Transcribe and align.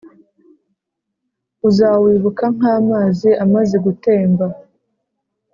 uzawibuka 1.67 2.45
nk’amazi 2.55 3.29
amaze 3.43 3.75
gutemba 3.85 4.45